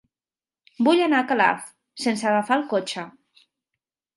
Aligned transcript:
Vull 0.87 1.01
anar 1.07 1.19
a 1.23 1.27
Calaf 1.33 1.67
sense 2.07 2.27
agafar 2.31 2.59
el 2.61 2.67
cotxe. 2.73 3.05